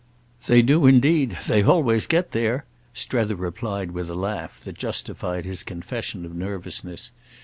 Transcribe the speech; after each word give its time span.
"They 0.47 0.63
do 0.63 0.87
indeed—they 0.87 1.61
always 1.61 2.07
get 2.07 2.31
there!" 2.31 2.65
Strether 2.91 3.35
replied 3.35 3.91
with 3.91 4.09
a 4.09 4.15
laugh 4.15 4.59
that 4.61 4.75
justified 4.79 5.45
his 5.45 5.61
confession 5.61 6.25
of 6.25 6.35
nervousness. 6.35 7.11